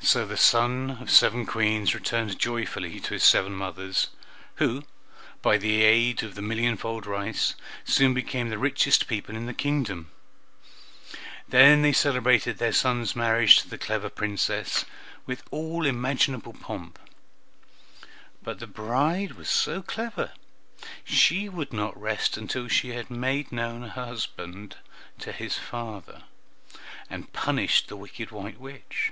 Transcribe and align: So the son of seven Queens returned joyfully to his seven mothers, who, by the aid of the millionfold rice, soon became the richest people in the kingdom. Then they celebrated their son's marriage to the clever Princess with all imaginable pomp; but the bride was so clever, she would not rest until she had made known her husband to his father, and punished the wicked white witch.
So 0.00 0.24
the 0.24 0.36
son 0.36 0.92
of 1.02 1.10
seven 1.10 1.44
Queens 1.44 1.92
returned 1.92 2.38
joyfully 2.38 3.00
to 3.00 3.14
his 3.14 3.24
seven 3.24 3.52
mothers, 3.52 4.06
who, 4.54 4.84
by 5.42 5.58
the 5.58 5.82
aid 5.82 6.22
of 6.22 6.36
the 6.36 6.40
millionfold 6.40 7.04
rice, 7.04 7.56
soon 7.84 8.14
became 8.14 8.48
the 8.48 8.58
richest 8.58 9.08
people 9.08 9.34
in 9.34 9.46
the 9.46 9.52
kingdom. 9.52 10.12
Then 11.48 11.82
they 11.82 11.92
celebrated 11.92 12.56
their 12.58 12.72
son's 12.72 13.16
marriage 13.16 13.56
to 13.58 13.68
the 13.68 13.76
clever 13.76 14.08
Princess 14.08 14.84
with 15.26 15.42
all 15.50 15.84
imaginable 15.84 16.52
pomp; 16.52 17.00
but 18.40 18.60
the 18.60 18.68
bride 18.68 19.32
was 19.32 19.48
so 19.50 19.82
clever, 19.82 20.32
she 21.04 21.48
would 21.48 21.72
not 21.72 22.00
rest 22.00 22.36
until 22.36 22.68
she 22.68 22.90
had 22.90 23.10
made 23.10 23.50
known 23.50 23.82
her 23.82 24.06
husband 24.06 24.76
to 25.18 25.32
his 25.32 25.58
father, 25.58 26.22
and 27.10 27.32
punished 27.32 27.88
the 27.88 27.96
wicked 27.96 28.30
white 28.30 28.60
witch. 28.60 29.10